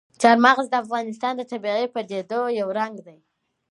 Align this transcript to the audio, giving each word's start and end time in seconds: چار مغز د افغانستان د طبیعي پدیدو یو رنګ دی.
چار 0.21 0.37
مغز 0.45 0.65
د 0.69 0.73
افغانستان 0.83 1.33
د 1.37 1.41
طبیعي 1.51 1.85
پدیدو 1.93 2.41
یو 2.59 2.67
رنګ 2.79 2.95
دی. 3.07 3.17